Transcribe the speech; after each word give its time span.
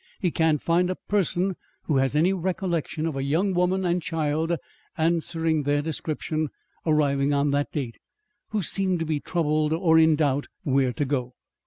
He 0.19 0.31
can't 0.31 0.59
find 0.59 0.89
a 0.89 0.95
person 0.95 1.55
who 1.83 1.97
has 1.97 2.15
any 2.15 2.33
recollection 2.33 3.05
of 3.05 3.15
a 3.15 3.21
young 3.21 3.53
woman 3.53 3.85
and 3.85 4.01
child 4.01 4.57
answering 4.97 5.61
their 5.61 5.83
description, 5.83 6.49
arriving 6.87 7.33
on 7.35 7.51
that 7.51 7.71
date, 7.71 7.99
who 8.49 8.63
seemed 8.63 8.97
to 8.97 9.05
be 9.05 9.19
troubled 9.19 9.73
or 9.73 9.99
in 9.99 10.15
doubt 10.15 10.47
where 10.63 10.91
to 10.91 11.05
go. 11.05 11.35